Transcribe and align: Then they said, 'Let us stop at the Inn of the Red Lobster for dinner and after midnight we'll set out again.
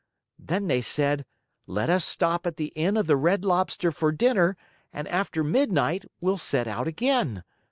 Then 0.39 0.65
they 0.65 0.81
said, 0.81 1.27
'Let 1.67 1.91
us 1.91 2.03
stop 2.03 2.47
at 2.47 2.57
the 2.57 2.73
Inn 2.75 2.97
of 2.97 3.05
the 3.05 3.15
Red 3.15 3.45
Lobster 3.45 3.91
for 3.91 4.11
dinner 4.11 4.57
and 4.91 5.07
after 5.09 5.43
midnight 5.43 6.05
we'll 6.19 6.39
set 6.39 6.67
out 6.67 6.87
again. 6.87 7.43